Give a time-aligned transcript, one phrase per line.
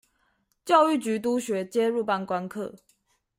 [0.65, 2.75] 教育局督學皆入班觀課